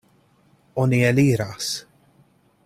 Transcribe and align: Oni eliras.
Oni 0.83 1.03
eliras. 1.09 1.69